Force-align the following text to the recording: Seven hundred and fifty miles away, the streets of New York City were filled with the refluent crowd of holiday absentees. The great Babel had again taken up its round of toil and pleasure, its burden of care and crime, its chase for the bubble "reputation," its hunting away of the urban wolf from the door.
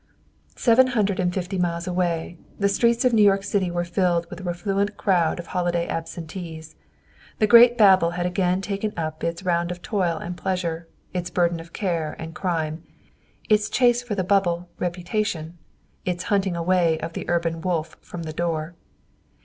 Seven 0.55 0.87
hundred 0.87 1.19
and 1.19 1.31
fifty 1.31 1.59
miles 1.59 1.85
away, 1.85 2.39
the 2.57 2.67
streets 2.67 3.05
of 3.05 3.13
New 3.13 3.21
York 3.21 3.43
City 3.43 3.69
were 3.69 3.83
filled 3.83 4.25
with 4.31 4.37
the 4.37 4.43
refluent 4.43 4.97
crowd 4.97 5.37
of 5.37 5.45
holiday 5.53 5.87
absentees. 5.87 6.75
The 7.37 7.45
great 7.45 7.77
Babel 7.77 8.09
had 8.17 8.25
again 8.25 8.61
taken 8.61 8.93
up 8.97 9.23
its 9.23 9.43
round 9.43 9.69
of 9.69 9.83
toil 9.83 10.17
and 10.17 10.35
pleasure, 10.35 10.87
its 11.13 11.29
burden 11.29 11.59
of 11.59 11.71
care 11.71 12.15
and 12.17 12.33
crime, 12.33 12.81
its 13.47 13.69
chase 13.69 14.01
for 14.01 14.15
the 14.15 14.23
bubble 14.23 14.69
"reputation," 14.79 15.59
its 16.03 16.23
hunting 16.33 16.55
away 16.55 16.99
of 17.01 17.13
the 17.13 17.29
urban 17.29 17.61
wolf 17.61 17.95
from 18.01 18.23
the 18.23 18.33
door. 18.33 18.73